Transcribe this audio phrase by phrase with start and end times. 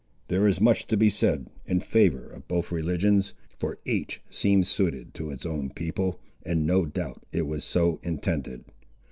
[0.29, 5.13] There is much to be said in favour of both religions, for each seems suited
[5.13, 8.65] to its own people, and no doubt it was so intended.